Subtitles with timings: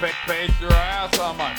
[0.00, 1.54] Face, face, face your ass on my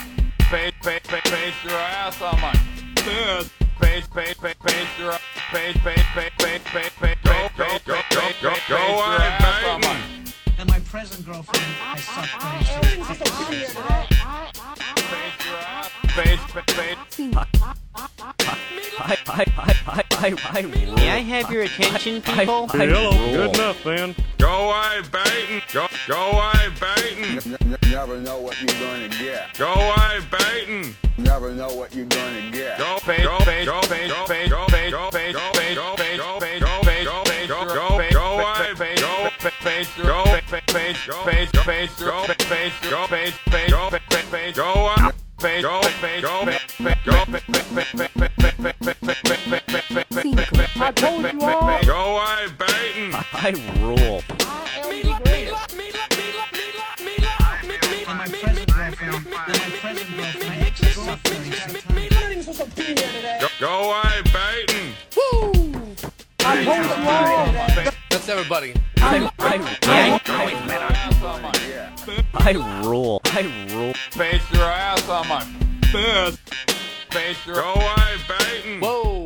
[0.49, 2.52] face, face, face, face your ass on my
[2.98, 5.12] face, face, face, face, face your
[5.52, 8.49] face, face, face, face, face, face, Go, face, go, face, go, face, go, face, go,
[8.49, 10.34] face go, your wife, ass on my baiting.
[10.58, 12.41] And my present girlfriend has sucked
[13.05, 13.73] 36 dicks.
[15.05, 17.20] face your ass, face, face, face.
[20.22, 22.68] May I have your attention, people?
[22.72, 23.12] I, I Hello.
[23.12, 24.16] Good enough, then.
[24.38, 25.62] Go, wife, baiting.
[25.74, 27.35] Go, go, wife, baiting.
[27.90, 29.58] Never know what you're gonna get.
[29.58, 30.96] Go, wife, baiting.
[31.18, 32.78] Never know what you're gonna get.
[32.78, 35.96] Go, Face, go, face, go, face, go, face, go, face, go, face, go, face, go,
[35.96, 39.02] face, go, face, go, face, go, face, go, your go, face, go, face, wife, face,
[39.02, 42.12] go, face, face, go, your face, face, go, face, go, face, your go, face, go,
[42.12, 44.01] your face, face, go, face, face, go, wife, face,
[45.62, 45.79] go,
[46.21, 47.21] go, go,
[52.17, 53.13] away, Baton.
[53.34, 54.21] I rule.
[63.59, 64.94] Go away, Baton.
[65.16, 65.51] Woo!
[66.39, 68.73] I'm holding Let's everybody.
[68.97, 70.21] I, I, I,
[72.44, 72.53] I
[72.84, 73.22] rule.
[73.25, 73.94] I rule.
[74.09, 75.42] face your ass on my
[75.92, 76.38] face,
[77.12, 78.80] face your Go, wife, baiting.
[78.80, 79.24] Whoa.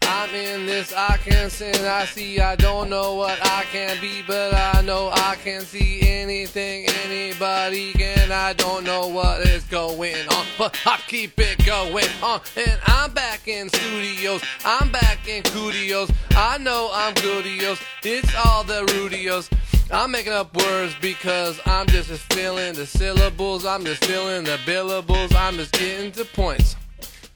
[0.00, 4.22] I'm in this, I can sing, I see, I don't know what I can be,
[4.26, 8.32] but I know I can see anything anybody can.
[8.32, 12.40] I don't know what is going on, but I keep it going on.
[12.56, 16.10] And I'm back in studios, I'm back in studios.
[16.30, 19.50] I know I'm goodios, it's all the Rudios.
[19.90, 25.34] I'm making up words because I'm just feeling the syllables, I'm just feeling the billables,
[25.34, 26.76] I'm just getting to points.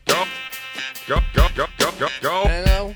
[0.06, 0.24] Go,
[1.06, 2.94] go, go, go, go, go, go, I know.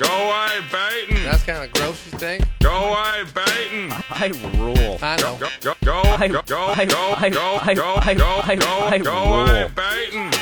[0.00, 1.24] Uh, go, wife, baiting.
[1.24, 2.44] That's kind of gross, you think?
[2.62, 3.90] Go, wife, baiting.
[4.10, 4.98] I rule.
[5.02, 5.38] I know.
[5.38, 8.54] Go, go, go, I- go, go, I- go, I- go, I- go, I- go, I-
[8.56, 9.30] go, I go, rule.
[9.46, 10.30] wife, baiting.
[10.30, 10.37] Go, wife,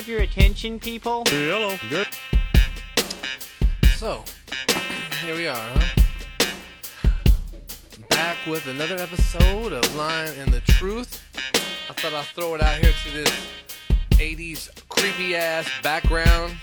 [0.00, 1.24] have your attention, people?
[1.26, 1.76] Hello.
[1.90, 2.08] Good.
[3.96, 4.24] So,
[5.22, 6.48] here we are, huh?
[8.08, 11.22] Back with another episode of Lying and the Truth.
[11.90, 13.46] I thought I'd throw it out here to this
[14.12, 16.56] 80s creepy ass background.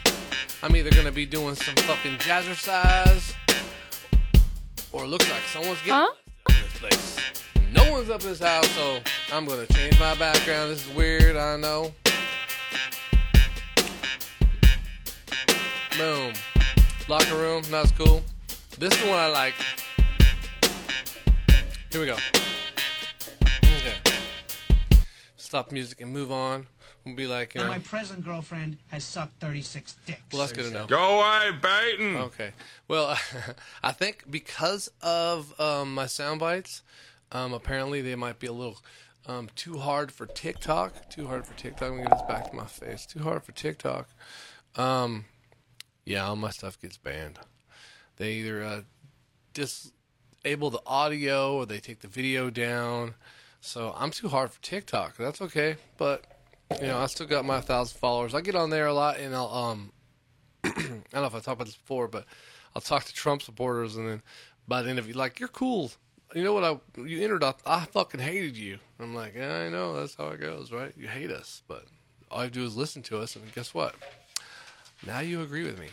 [0.63, 3.35] I'm either gonna be doing some fucking jazzercise,
[4.91, 6.07] or it looks like someone's getting Huh?
[6.07, 7.17] up in this place.
[7.71, 8.99] No one's up in this house, so
[9.31, 10.71] I'm gonna change my background.
[10.71, 11.93] This is weird, I know.
[15.97, 16.33] Boom.
[17.07, 18.21] Locker room, that's cool.
[18.77, 19.53] This is the one I like.
[21.91, 22.17] Here we go.
[23.63, 23.95] Okay.
[25.37, 26.67] Stop music and move on.
[27.03, 27.73] We'll be like, you And know.
[27.75, 30.19] my present girlfriend has sucked 36 dicks.
[30.31, 30.85] Well, that's good to know.
[30.85, 32.17] Go, away, baiting.
[32.17, 32.51] Okay.
[32.87, 33.17] Well,
[33.83, 36.83] I think because of um, my sound bites,
[37.31, 38.77] um, apparently they might be a little
[39.25, 41.09] um, too hard for TikTok.
[41.09, 41.89] Too hard for TikTok.
[41.89, 43.05] Let me get this back to my face.
[43.05, 44.09] Too hard for TikTok.
[44.75, 45.25] Um,
[46.07, 47.37] yeah, all my stuff gets banned.
[48.15, 48.81] They either uh,
[49.53, 53.15] disable the audio or they take the video down.
[53.59, 55.17] So I'm too hard for TikTok.
[55.17, 56.23] That's okay, but
[56.79, 58.33] you know I still got my thousand followers.
[58.33, 59.91] I get on there a lot, and I'll um
[60.63, 62.25] I don't know if I talked about this before, but
[62.73, 64.21] I'll talk to Trump supporters, and then
[64.65, 65.91] by the end of it, like, you're cool.
[66.33, 66.63] You know what?
[66.63, 67.43] I you entered.
[67.43, 68.79] I, I fucking hated you.
[68.99, 69.93] I'm like, yeah, I know.
[69.99, 70.93] That's how it goes, right?
[70.97, 71.85] You hate us, but
[72.31, 73.95] all you do is listen to us, and guess what?
[75.05, 75.87] Now you agree with me.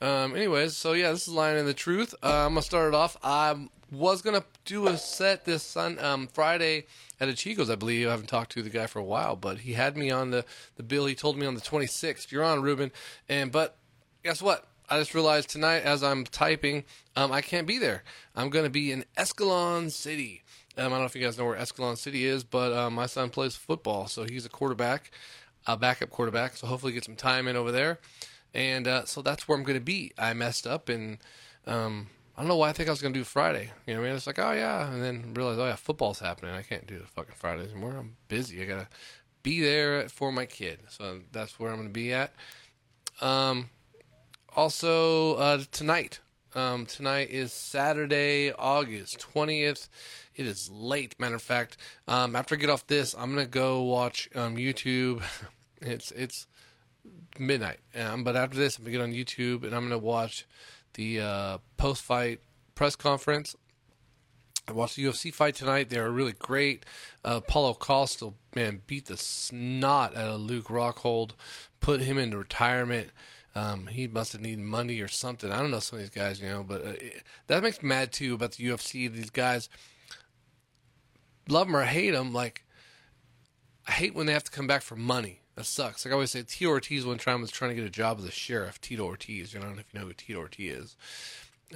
[0.00, 2.14] Um, anyways, so yeah, this is Lying in the Truth.
[2.22, 3.16] Uh, I'm gonna start it off.
[3.22, 6.86] I was gonna do a set this Sun um, Friday
[7.20, 8.08] at Chico's, I believe.
[8.08, 10.44] I haven't talked to the guy for a while, but he had me on the,
[10.76, 11.06] the bill.
[11.06, 12.30] He told me on the 26th.
[12.30, 12.92] You're on, Ruben.
[13.28, 13.76] And but
[14.22, 14.66] guess what?
[14.90, 16.84] I just realized tonight as I'm typing,
[17.16, 18.02] um, I can't be there.
[18.36, 20.42] I'm gonna be in Escalon City.
[20.76, 23.06] Um, I don't know if you guys know where Escalon City is, but uh, my
[23.06, 25.10] son plays football, so he's a quarterback,
[25.66, 26.56] a backup quarterback.
[26.56, 27.98] So hopefully get some time in over there.
[28.52, 30.12] And uh, so that's where I'm going to be.
[30.16, 31.18] I messed up, and
[31.66, 33.70] um, I don't know why I think I was going to do Friday.
[33.86, 34.16] You know what I mean?
[34.16, 34.92] It's like, oh, yeah.
[34.92, 36.54] And then realized, oh, yeah, football's happening.
[36.54, 37.96] I can't do the fucking Fridays anymore.
[37.98, 38.62] I'm busy.
[38.62, 38.88] I got to
[39.42, 40.80] be there for my kid.
[40.88, 42.32] So that's where I'm going to be at.
[43.20, 43.70] Um,
[44.54, 46.20] also, uh, tonight,
[46.54, 49.88] Um, tonight is Saturday, August 20th.
[50.36, 51.76] It is late, matter of fact.
[52.08, 55.22] Um, after I get off this, I'm gonna go watch um, YouTube.
[55.86, 56.46] It's it's
[57.38, 60.46] midnight, um, but after this, I'm gonna get on YouTube and I'm gonna watch
[60.94, 62.40] the uh, post-fight
[62.74, 63.54] press conference.
[64.66, 65.90] I watched the UFC fight tonight.
[65.90, 66.86] They were really great.
[67.22, 71.32] Uh, Paulo Costa, man, beat the snot out of Luke Rockhold,
[71.80, 73.10] put him into retirement.
[73.54, 75.52] Um, he must have needed money or something.
[75.52, 77.90] I don't know some of these guys, you know, but uh, it, that makes me
[77.90, 79.12] mad too about the UFC.
[79.12, 79.68] These guys,
[81.48, 82.64] love them or hate them, like
[83.86, 85.40] I hate when they have to come back for money.
[85.56, 86.04] That sucks.
[86.04, 88.24] Like I always say, Tito Ortiz one time was trying to get a job as
[88.24, 88.80] a sheriff.
[88.80, 90.96] Tito Ortiz, you know, I don't know if you know who Tito Ortiz is,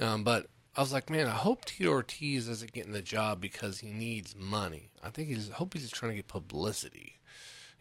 [0.01, 3.79] um, but I was like, man, I hope Tito Ortiz isn't getting the job because
[3.79, 4.91] he needs money.
[5.03, 7.19] I think he's I hope he's just trying to get publicity,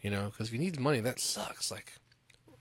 [0.00, 1.70] you know, because if he needs money, that sucks.
[1.70, 1.94] Like,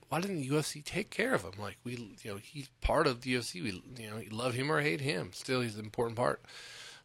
[0.08, 1.52] why didn't the UFC take care of him?
[1.58, 3.62] Like we, you know, he's part of the UFC.
[3.62, 5.30] We, you know, love him or hate him.
[5.32, 6.42] Still, he's an important part.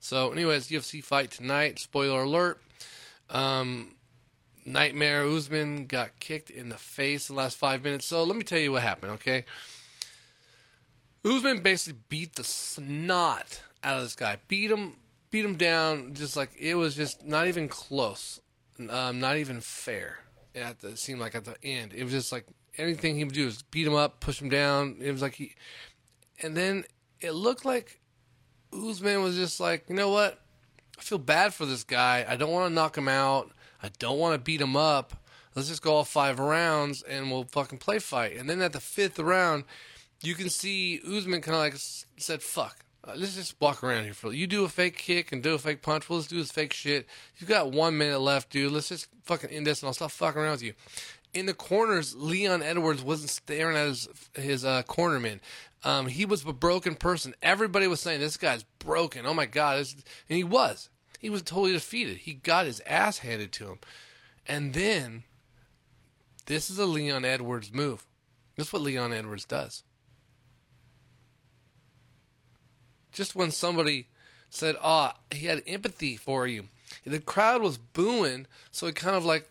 [0.03, 1.79] So, anyways, UFC fight tonight.
[1.79, 2.61] Spoiler alert.
[3.29, 3.95] Um,
[4.65, 8.05] Nightmare Usman got kicked in the face the last five minutes.
[8.05, 9.45] So let me tell you what happened, okay?
[11.23, 14.39] Usman basically beat the snot out of this guy.
[14.50, 14.97] Beat him,
[15.31, 16.13] beat him down.
[16.15, 18.41] Just like it was just not even close,
[18.89, 20.19] um, not even fair.
[20.53, 22.45] At the it seemed like at the end, it was just like
[22.77, 24.97] anything he would do is beat him up, push him down.
[24.99, 25.56] It was like he,
[26.41, 26.83] and then
[27.21, 28.01] it looked like
[28.73, 30.39] Usman was just like, you know what?
[30.97, 32.25] I feel bad for this guy.
[32.27, 33.51] I don't want to knock him out.
[33.81, 35.13] I don't want to beat him up.
[35.55, 38.37] Let's just go all five rounds and we'll fucking play fight.
[38.37, 39.65] And then at the fifth round,
[40.21, 41.75] you can see Usman kind of like
[42.17, 44.47] said, "Fuck, uh, let's just walk around here for you.
[44.47, 46.09] Do a fake kick and do a fake punch.
[46.09, 47.07] We'll just do this fake shit.
[47.37, 48.71] You've got one minute left, dude.
[48.71, 50.73] Let's just fucking end this, and I'll stop fucking around with you."
[51.33, 55.39] In the corners, Leon Edwards wasn't staring at his his uh, cornerman.
[55.83, 57.35] Um, he was a broken person.
[57.41, 59.25] Everybody was saying this guy's broken.
[59.25, 60.89] Oh my god, and he was.
[61.19, 62.18] He was totally defeated.
[62.18, 63.80] He got his ass handed to him,
[64.47, 65.24] and then
[66.45, 68.06] this is a Leon Edwards move.
[68.56, 69.83] This is what Leon Edwards does.
[73.13, 74.07] just when somebody
[74.50, 76.68] said, "Oh, he had empathy for you,"
[77.06, 79.47] the crowd was booing, so he kind of like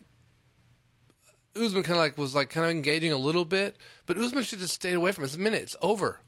[1.55, 4.59] Usman kind of like was like kind of engaging a little bit, but Usman should
[4.59, 5.27] just stayed away from it.
[5.27, 6.19] It's a minute, it's over.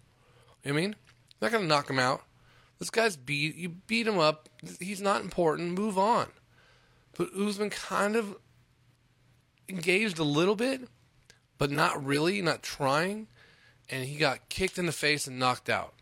[0.63, 0.95] You know I mean,
[1.42, 2.24] not gonna knock him out.
[2.80, 3.56] This guy's beat.
[3.56, 4.50] You beat him up.
[4.80, 5.77] He's not important.
[5.77, 6.27] Move on.
[7.18, 8.36] But Usman kind of
[9.69, 10.88] engaged a little bit,
[11.57, 13.28] but not really, not trying,
[13.89, 15.95] and he got kicked in the face and knocked out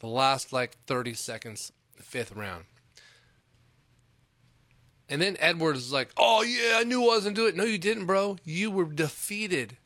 [0.00, 2.64] the last like 30 seconds, fifth round.
[5.08, 7.56] And then Edwards is like, oh, yeah, I knew I wasn't doing it.
[7.56, 8.36] No, you didn't, bro.
[8.44, 9.76] You were defeated.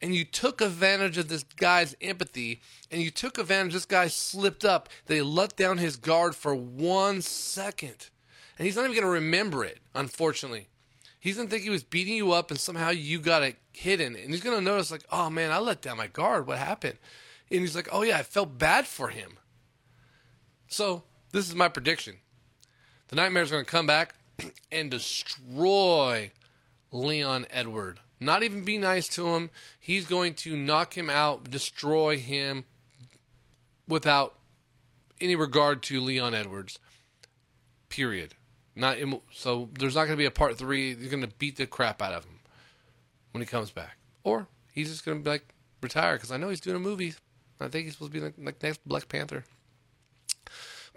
[0.00, 2.60] And you took advantage of this guy's empathy,
[2.90, 3.72] and you took advantage.
[3.72, 4.88] This guy slipped up.
[5.06, 8.10] They let down his guard for one second.
[8.56, 10.68] And he's not even going to remember it, unfortunately.
[11.18, 14.14] He's going to think he was beating you up, and somehow you got it hidden.
[14.14, 16.46] And he's going to notice, like, oh, man, I let down my guard.
[16.46, 16.98] What happened?
[17.50, 19.38] And he's like, oh, yeah, I felt bad for him.
[20.68, 21.02] So
[21.32, 22.18] this is my prediction:
[23.08, 24.14] the Nightmare's are going to come back
[24.70, 26.30] and destroy
[26.92, 28.00] Leon Edward.
[28.20, 29.50] Not even be nice to him.
[29.78, 32.64] He's going to knock him out, destroy him,
[33.86, 34.34] without
[35.20, 36.78] any regard to Leon Edwards.
[37.88, 38.34] Period.
[38.76, 39.70] Not in, so.
[39.78, 40.94] There's not going to be a part three.
[40.94, 42.38] You're going to beat the crap out of him
[43.32, 46.48] when he comes back, or he's just going to be like retire because I know
[46.48, 47.14] he's doing a movie.
[47.60, 49.44] I think he's supposed to be like, like next Black Panther.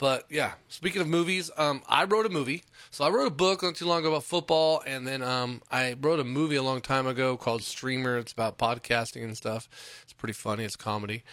[0.01, 2.63] But yeah, speaking of movies, um, I wrote a movie.
[2.89, 5.96] So I wrote a book not too long ago about football, and then um, I
[6.01, 8.17] wrote a movie a long time ago called Streamer.
[8.17, 9.70] It's about podcasting and stuff.
[10.01, 10.63] It's pretty funny.
[10.63, 11.24] It's comedy.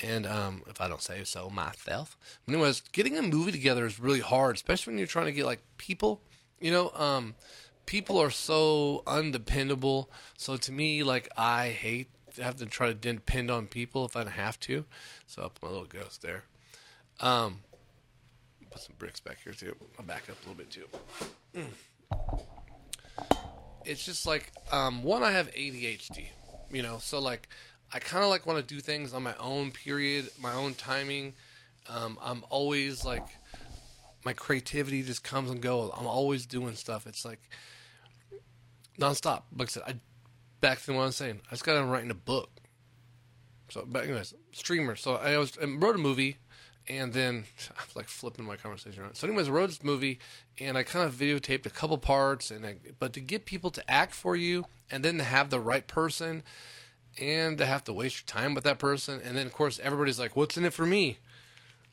[0.00, 4.20] And um, if I don't say so myself, anyways, getting a movie together is really
[4.20, 6.20] hard, especially when you're trying to get like people.
[6.60, 7.34] You know, um,
[7.86, 10.08] people are so undependable.
[10.38, 14.14] So to me, like I hate to have to try to depend on people if
[14.14, 14.84] I don't have to.
[15.26, 16.44] So I'll put my little ghost there.
[17.18, 17.62] Um,
[18.72, 19.76] put some bricks back here too.
[19.98, 20.86] I'll back up a little bit too.
[21.54, 21.66] Mm.
[23.84, 26.26] It's just like um, one, I have ADHD,
[26.70, 27.48] you know, so like
[27.92, 31.34] I kind of like want to do things on my own period, my own timing.
[31.88, 33.26] Um, I'm always like
[34.24, 35.90] my creativity just comes and goes.
[35.96, 37.06] I'm always doing stuff.
[37.06, 37.40] It's like
[38.98, 39.42] nonstop.
[39.56, 39.94] Like I said, I
[40.60, 41.40] back to what I was saying.
[41.48, 42.50] I just got done writing a book.
[43.68, 44.96] So, but anyways, streamer.
[44.96, 46.38] So I was I wrote a movie
[46.88, 49.16] and then I'm like flipping my conversation around.
[49.16, 50.18] So, anyways, this movie,
[50.58, 53.90] and I kind of videotaped a couple parts, and I, but to get people to
[53.90, 56.42] act for you, and then to have the right person,
[57.20, 59.20] and to have to waste your time with that person.
[59.22, 61.18] And then, of course, everybody's like, what's in it for me?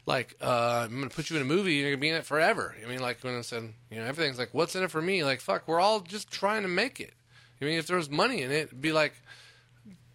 [0.05, 2.75] Like, uh, I'm to put you in a movie, you're to be in it forever.
[2.83, 5.23] I mean, like, when I said, you know, everything's like, what's in it for me?
[5.23, 7.13] Like, fuck, we're all just trying to make it.
[7.61, 9.13] I mean, if there was money in it, it'd be like,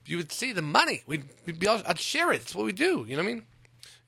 [0.07, 1.03] you would see the money.
[1.07, 2.43] We'd, we'd be all, I'd share it.
[2.43, 3.05] It's what we do.
[3.07, 3.43] You know what I mean?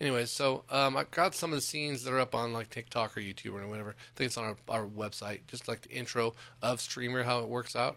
[0.01, 3.17] Anyways, so um, I got some of the scenes that are up on like TikTok
[3.17, 3.91] or YouTube or whatever.
[3.91, 7.49] I think it's on our, our website, just like the intro of Streamer, how it
[7.49, 7.97] works out.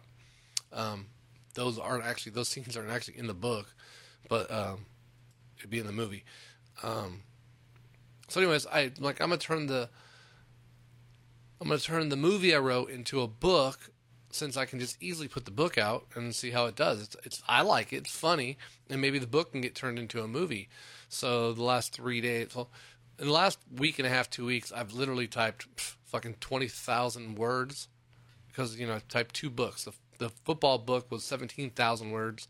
[0.71, 1.07] Um,
[1.55, 3.73] those aren't actually those scenes aren't actually in the book,
[4.29, 4.85] but um,
[5.57, 6.23] it'd be in the movie.
[6.83, 7.23] Um,
[8.29, 9.89] so, anyways, I like I'm gonna turn the
[11.59, 13.91] I'm gonna turn the movie I wrote into a book
[14.31, 17.01] since I can just easily put the book out and see how it does.
[17.01, 17.97] It's, it's I like it.
[17.97, 18.57] It's funny,
[18.89, 20.69] and maybe the book can get turned into a movie.
[21.07, 22.69] So the last three days, well,
[23.17, 26.67] in the last week and a half, two weeks, I've literally typed pff, fucking twenty
[26.67, 27.87] thousand words
[28.47, 29.83] because you know I typed two books.
[29.83, 32.47] The the football book was seventeen thousand words,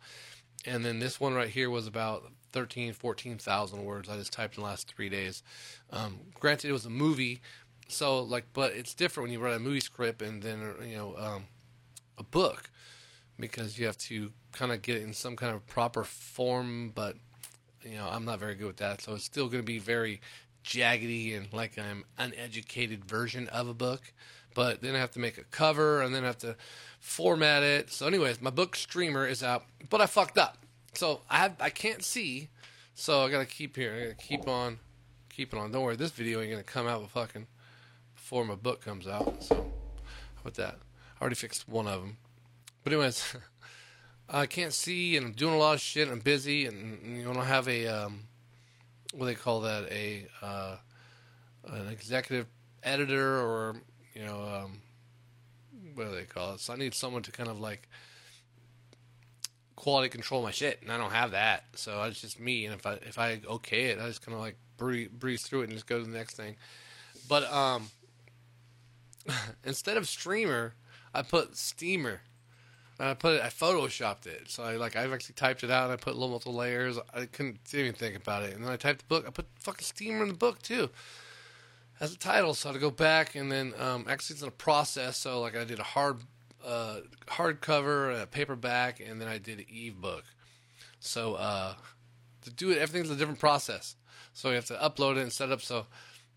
[0.65, 4.09] and then this one right here was about 13, 14,000 words.
[4.09, 5.43] I just typed in the last three days.
[5.91, 7.41] Um, granted, it was a movie,
[7.87, 11.15] so like, but it's different when you write a movie script and then you know
[11.17, 11.45] um,
[12.19, 12.69] a book
[13.39, 16.91] because you have to kind of get it in some kind of proper form.
[16.93, 17.15] But
[17.83, 20.21] you know, I'm not very good with that, so it's still going to be very
[20.63, 24.13] jaggedy and like I'm uneducated version of a book.
[24.53, 26.55] But then I have to make a cover and then I have to
[26.99, 27.91] format it.
[27.91, 30.57] So, anyways, my book streamer is out, but I fucked up.
[30.93, 32.49] So I have I can't see,
[32.95, 33.93] so I gotta keep here.
[33.95, 34.79] I gotta keep on,
[35.29, 35.71] keep it on.
[35.71, 37.47] Don't worry, this video ain't gonna come out fucking
[38.15, 39.43] before my book comes out.
[39.43, 40.88] So how about that?
[41.21, 42.17] Already fixed one of them.
[42.83, 43.35] But anyways,
[44.29, 46.07] I can't see, and I'm doing a lot of shit.
[46.07, 48.23] I'm busy, and you I have a um,
[49.13, 49.91] what do they call that?
[49.91, 50.75] A uh,
[51.65, 52.47] an executive
[52.83, 53.75] editor, or
[54.13, 54.81] you know, um,
[55.95, 56.59] what do they call it?
[56.59, 57.89] So I need someone to kind of like
[59.75, 61.63] quality control my shit, and I don't have that.
[61.75, 64.41] So it's just me, and if I if I okay it, I just kind of
[64.41, 66.55] like breeze, breeze through it and just go to the next thing.
[67.27, 67.89] But um,
[69.63, 70.75] instead of streamer,
[71.13, 72.21] I put steamer.
[72.99, 73.41] I put it.
[73.41, 74.49] I photoshopped it.
[74.49, 75.85] So I like I've actually typed it out.
[75.85, 76.97] and I put little multiple layers.
[77.13, 78.53] I couldn't even think about it.
[78.53, 79.25] And then I typed the book.
[79.27, 80.89] I put fucking steamer in the book too,
[81.99, 82.53] as a title.
[82.53, 85.17] So I had to go back and then um, actually it's in a process.
[85.17, 86.17] So like I did a hard
[86.65, 90.25] uh, hardcover, a paperback, and then I did an e-book.
[90.99, 91.75] So uh,
[92.41, 93.95] to do it, everything's a different process.
[94.33, 95.61] So you have to upload it and set up.
[95.61, 95.85] So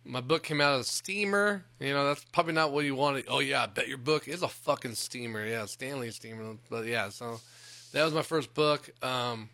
[0.04, 1.64] my book came out as steamer.
[1.78, 3.26] You know, that's probably not what you wanted.
[3.28, 5.44] Oh yeah, I bet your book is a fucking steamer.
[5.46, 6.56] Yeah, Stanley steamer.
[6.70, 7.40] But yeah, so
[7.92, 8.90] that was my first book.
[9.04, 9.48] Um,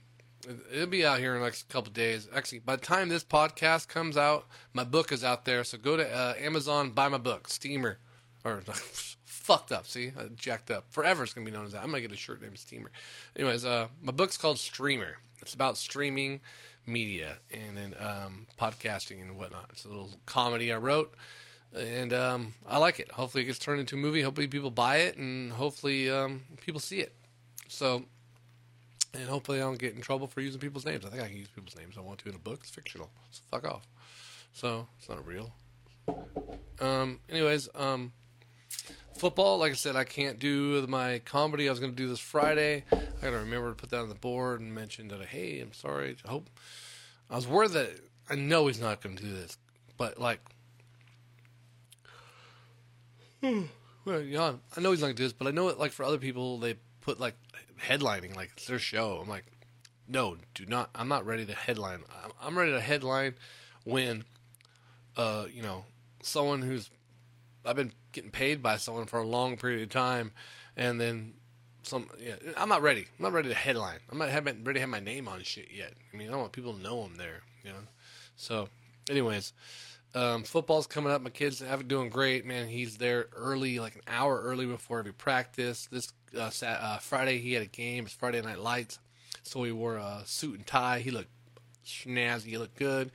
[0.73, 2.29] it'll be out here in the next couple days.
[2.35, 5.65] Actually, by the time this podcast comes out, my book is out there.
[5.65, 7.99] So go to uh, Amazon, buy my book, Steamer,
[8.45, 8.63] or
[9.25, 9.87] fucked up.
[9.87, 10.87] See, I jacked up.
[10.91, 11.83] Forever it's gonna be known as that.
[11.83, 12.91] I'm gonna get a shirt named Steamer.
[13.37, 15.19] Anyways, uh, my book's called Streamer.
[15.41, 16.41] It's about streaming
[16.89, 19.67] media and then um, podcasting and whatnot.
[19.71, 21.15] It's a little comedy I wrote,
[21.77, 23.13] and um, I like it.
[23.13, 24.23] Hopefully, it gets turned into a movie.
[24.23, 27.15] Hopefully, people buy it, and hopefully, um, people see it.
[27.69, 28.05] So,
[29.15, 31.05] and hopefully, I don't get in trouble for using people's names.
[31.05, 32.61] I think I can use people's names I want to in a book.
[32.63, 33.11] It's fictional.
[33.31, 33.87] So fuck off.
[34.53, 35.53] So it's not real.
[36.81, 37.21] Um.
[37.29, 38.13] Anyways, um,
[39.17, 39.59] football.
[39.59, 41.69] Like I said, I can't do my comedy.
[41.69, 42.85] I was going to do this Friday.
[42.93, 45.25] I got to remember to put that on the board and mention that.
[45.27, 46.17] Hey, I'm sorry.
[46.25, 46.49] I hope.
[47.31, 47.91] I was worried that
[48.31, 49.59] I know he's not going to do this,
[49.97, 50.41] but like,
[53.43, 53.65] well,
[54.07, 55.79] Jan, I know he's not going to do this, but I know it.
[55.79, 57.35] Like for other people, they put like
[57.81, 59.19] headlining, like it's their show.
[59.23, 59.45] I'm like,
[60.07, 60.91] no, do not.
[60.95, 62.03] I'm not ready to headline.
[62.41, 63.35] I'm ready to headline
[63.85, 64.25] when,
[65.17, 65.85] uh, you know,
[66.23, 66.91] someone who's
[67.69, 70.33] I've been getting paid by someone for a long period of time,
[70.77, 71.35] and then
[71.83, 72.09] some.
[72.19, 73.07] Yeah, I'm not ready.
[73.19, 73.99] I'm not ready to headline.
[74.11, 75.93] I'm not haven't ready to have my name on shit yet.
[76.13, 77.43] I mean, I don't want people to know I'm there.
[77.65, 77.79] You know.
[78.37, 78.69] So,
[79.11, 79.53] anyways,
[80.15, 81.21] um, football's coming up.
[81.21, 82.47] My kids have it doing great.
[82.47, 85.89] Man, he's there early, like an hour early before every practice.
[85.93, 88.07] This uh, uh, Friday he had a game.
[88.07, 88.99] It's Friday Night Lights,
[89.43, 91.01] so he wore a suit and tie.
[91.01, 91.31] He looked
[91.85, 92.45] snazzy.
[92.45, 93.11] He looked good.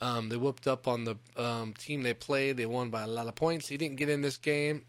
[0.00, 2.56] Um, they whooped up on the um, team they played.
[2.56, 3.68] They won by a lot of points.
[3.68, 4.84] He didn't get in this game.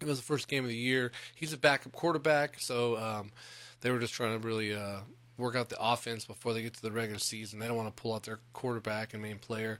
[0.00, 1.12] It was the first game of the year.
[1.34, 3.32] He's a backup quarterback, so um,
[3.80, 4.98] they were just trying to really uh,
[5.38, 7.58] work out the offense before they get to the regular season.
[7.58, 9.78] They don't want to pull out their quarterback and main player,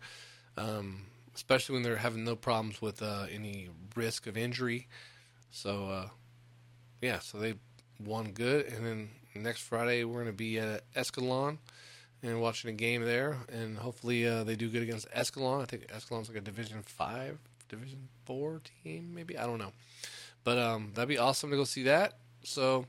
[0.56, 4.86] um, especially when they're having no problems with uh, any risk of injury.
[5.50, 6.08] So, uh,
[7.00, 7.54] yeah, so they
[8.02, 8.66] won good.
[8.66, 11.58] And then next Friday, we're going to be at Escalon
[12.22, 15.60] and watching a game there, and hopefully uh, they do good against Escalon.
[15.62, 17.38] I think Escalon's like a Division Five,
[17.68, 19.72] Division Four team, maybe I don't know,
[20.44, 22.18] but um, that'd be awesome to go see that.
[22.44, 22.86] So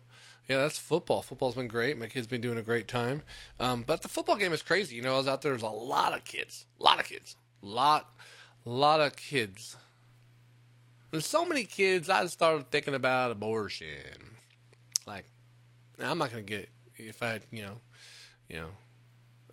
[0.47, 1.21] Yeah, that's football.
[1.21, 1.97] Football's been great.
[1.97, 3.21] My kid's been doing a great time.
[3.59, 4.95] Um, but the football game is crazy.
[4.95, 5.51] You know, I was out there.
[5.53, 6.65] There's a lot of kids.
[6.79, 7.35] A lot of kids.
[7.61, 8.09] Lot,
[8.65, 9.77] lot of kids.
[11.11, 12.09] There's so many kids.
[12.09, 14.35] I started thinking about abortion.
[15.05, 15.25] Like,
[15.99, 17.77] I'm not gonna get if I, you know,
[18.49, 18.69] you know,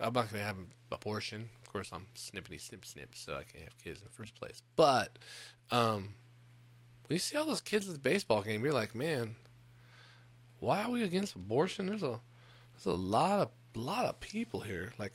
[0.00, 1.50] I'm not gonna have an abortion.
[1.62, 4.62] Of course, I'm snippity snip snip, so I can't have kids in the first place.
[4.76, 5.18] But,
[5.70, 6.14] um,
[7.06, 9.36] when you see all those kids at the baseball game, you're like, man,
[10.58, 11.86] why are we against abortion?
[11.86, 12.20] There's a
[12.72, 15.14] there's a lot of lot of people here, like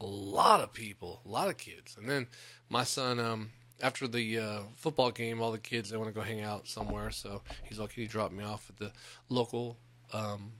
[0.00, 1.96] a lot of people, a lot of kids.
[1.98, 2.26] And then
[2.68, 6.20] my son, um, after the uh, football game, all the kids they want to go
[6.20, 8.92] hang out somewhere, so he's like, he dropped me off at the
[9.28, 9.78] local
[10.12, 10.52] um,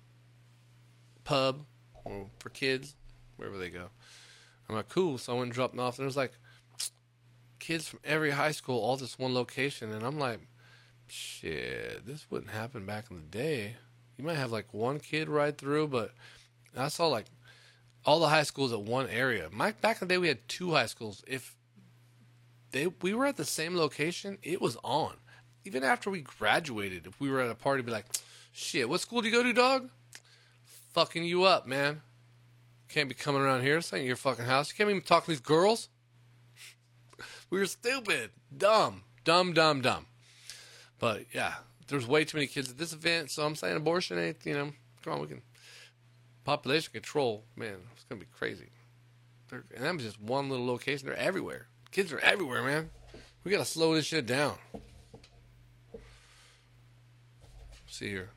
[1.24, 1.64] pub
[2.06, 2.94] or for kids,
[3.36, 3.88] wherever they go.
[4.68, 5.18] I'm like, cool.
[5.18, 6.32] So I went and dropped off, and there was like
[7.58, 10.40] kids from every high school, all this one location, and I'm like,
[11.06, 13.76] shit, this wouldn't happen back in the day.
[14.16, 16.12] You might have like one kid ride through, but
[16.76, 17.26] I saw like
[18.04, 19.48] all the high schools at one area.
[19.52, 21.22] My back in the day, we had two high schools.
[21.26, 21.54] If
[22.70, 25.14] they we were at the same location, it was on.
[25.64, 28.06] Even after we graduated, if we were at a party, be like,
[28.52, 29.90] shit, what school do you go to, dog?
[30.96, 32.00] Fucking you up, man.
[32.88, 33.76] Can't be coming around here.
[33.76, 34.70] This ain't your fucking house.
[34.70, 35.90] You can't even talk to these girls.
[37.50, 40.06] we were stupid, dumb, dumb, dumb, dumb.
[40.98, 41.56] But yeah,
[41.88, 44.72] there's way too many kids at this event, so I'm saying abortion ain't, you know,
[45.04, 45.42] come on, we can.
[46.44, 48.70] Population control, man, it's gonna be crazy.
[49.50, 51.08] They're, and that was just one little location.
[51.08, 51.66] They're everywhere.
[51.90, 52.88] Kids are everywhere, man.
[53.44, 54.54] We gotta slow this shit down.
[57.86, 58.30] See here.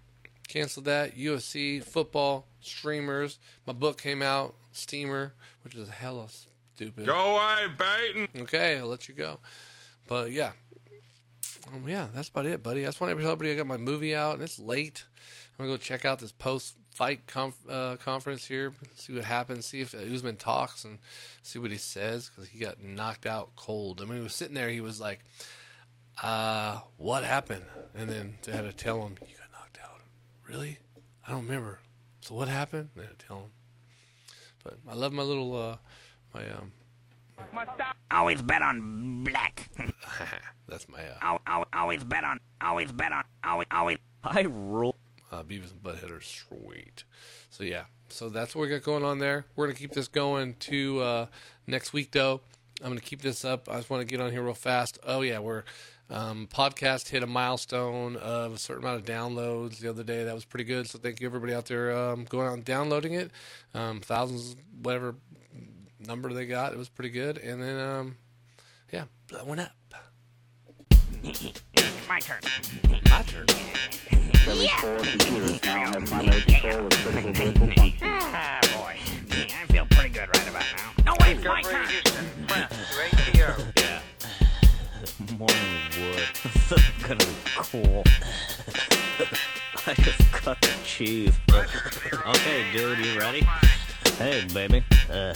[0.49, 1.15] Cancel that.
[1.15, 3.37] UFC, football, streamers.
[3.67, 6.27] My book came out, Steamer, which is a hella
[6.75, 7.05] stupid.
[7.05, 8.27] Go away, Baton.
[8.43, 9.39] Okay, I'll let you go.
[10.07, 10.51] But yeah.
[11.71, 12.81] Um, yeah, that's about it, buddy.
[12.81, 15.05] I just want to tell everybody I got my movie out, and it's late.
[15.59, 19.81] I'm gonna go check out this post-fight conf- uh, conference here, see what happens, see
[19.81, 20.97] if Usman talks, and
[21.43, 24.01] see what he says because he got knocked out cold.
[24.01, 25.19] I mean, he was sitting there, he was like,
[26.23, 29.38] "Uh, what happened?" And then they had to tell him, "You got knocked out."
[30.49, 30.79] Really?
[31.27, 31.79] I don't remember.
[32.21, 32.89] So what happened?
[32.95, 33.51] They tell him.
[34.63, 35.77] But I love my little uh,
[36.33, 36.71] my um,
[38.11, 39.69] Always bet on black.
[40.67, 42.39] that's my uh, Al- al- always bet on.
[42.61, 43.23] Always bet on.
[43.43, 43.67] Always.
[43.71, 43.97] Always.
[44.23, 44.95] I rule.
[45.31, 47.03] uh, Beavis and Butthead are sweet.
[47.49, 49.45] So yeah, so that's what we got going on there.
[49.55, 51.25] We're gonna keep this going to uh,
[51.67, 52.41] next week though.
[52.83, 53.69] I'm gonna keep this up.
[53.69, 54.99] I just want to get on here real fast.
[55.05, 55.63] Oh yeah, we're
[56.09, 60.23] um, podcast hit a milestone of a certain amount of downloads the other day.
[60.23, 60.87] That was pretty good.
[60.87, 63.31] So thank you everybody out there um, going out and downloading it.
[63.73, 65.15] Um, thousands, whatever
[65.99, 67.37] number they got, it was pretty good.
[67.37, 68.17] And then um,
[68.91, 69.71] yeah, blowing up.
[72.09, 72.41] My turn.
[73.09, 73.45] My turn.
[73.51, 75.15] Ah,
[90.99, 91.67] cut
[92.27, 93.47] okay, dude, you ready?
[94.17, 94.83] Hey, baby.
[95.09, 95.33] Uh,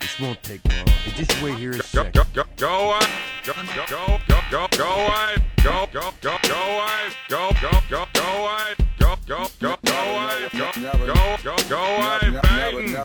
[0.00, 0.86] This won't take long.
[0.86, 2.14] Hey, just wait here a Go, second.
[2.14, 3.06] go, go, go away.
[3.44, 5.36] Go, go, go, go, go, go away.
[5.58, 7.12] Go, go, go, go away.
[7.28, 8.74] Go, go, go, go away.
[8.98, 10.48] Go, go, go, go away.
[10.50, 12.96] Go, go, go, go away, Baton.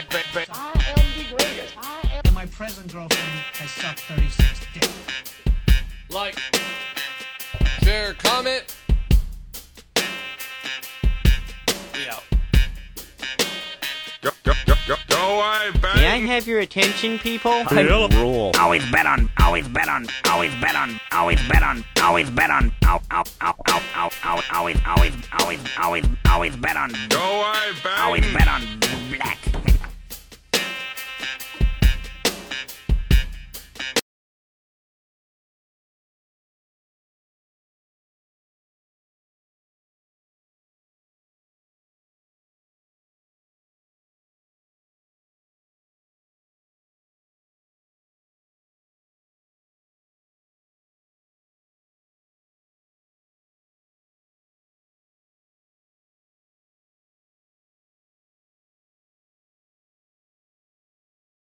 [0.07, 0.77] face face
[2.37, 4.89] my present girlfriend has sucked 36 dicks.
[6.11, 6.37] like,
[7.83, 8.75] share, comment.
[11.95, 12.23] We out.
[14.21, 14.53] Go, go,
[14.87, 16.01] go, go, go away, Baton.
[16.01, 17.51] May I have your attention, people?
[17.51, 18.51] I rule.
[18.57, 19.29] Always bet on.
[19.41, 20.07] Always bet on.
[20.25, 20.99] Always bet on.
[21.11, 21.83] Always bet on.
[22.01, 22.71] Always bet on.
[22.85, 26.91] Ow, ow, ow, ow, ow, ow, always, always, always, always, always bet on.
[27.09, 28.33] Go away, Always Baton.
[28.33, 28.61] bet on
[29.11, 29.66] black.